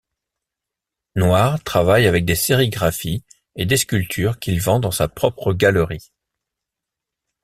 [1.13, 3.23] Noir travaille avec des sérigraphies
[3.55, 6.11] et des sculptures qu'il vend dans sa propre galerie.